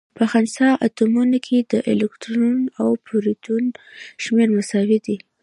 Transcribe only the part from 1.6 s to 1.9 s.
د